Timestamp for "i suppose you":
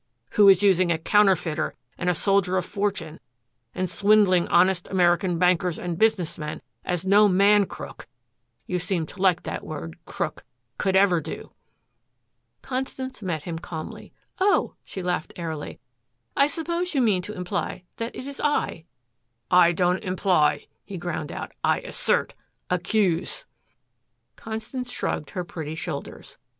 16.35-17.01